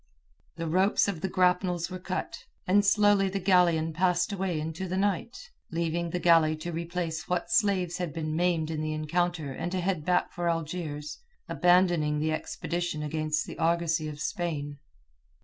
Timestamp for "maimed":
8.35-8.71